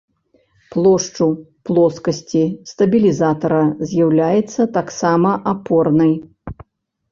Плошчу 0.75 1.27
плоскасці 1.71 2.41
стабілізатара 2.71 3.61
з'яўляецца 3.93 4.61
таксама 4.81 5.29
апорнай. 5.55 6.13